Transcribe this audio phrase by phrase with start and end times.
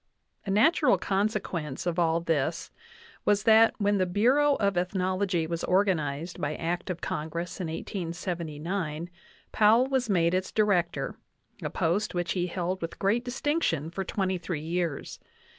[0.47, 2.71] A natural consequence of all this
[3.23, 9.11] was that, when the Bureau of Ethnology was organized by act of Congress in 1879,
[9.51, 11.17] Pow ell was made its Director,
[11.61, 15.19] a post which he held with great dis tinction for twenty three years.